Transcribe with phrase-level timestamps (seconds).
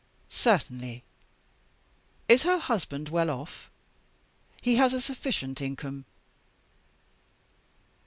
[0.31, 1.03] "'Certainly!'
[2.27, 3.69] "'Is her husband well off?'
[4.59, 6.05] "'He has a sufficient income.